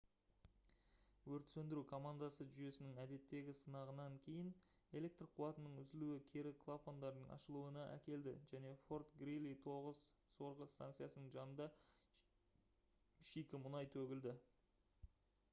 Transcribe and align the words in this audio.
өрт 1.33 1.49
сөндіру 1.55 1.81
командасы 1.89 2.45
жүйесінің 2.55 2.95
әдеттегі 3.03 3.53
сынағынан 3.59 4.15
кейін 4.27 4.49
электр 5.01 5.29
қуатының 5.35 5.75
үзілуі 5.83 6.17
кері 6.33 6.55
клапандардың 6.65 7.29
ашылуына 7.37 7.85
әкелді 7.99 8.35
және 8.55 8.73
fort 8.87 9.13
greely 9.21 9.53
9 9.69 9.95
сорғы 10.33 10.69
станциясының 10.79 11.31
жанында 11.39 11.69
шикі 13.31 13.65
мұнай 13.69 13.95
төгілді 14.01 14.35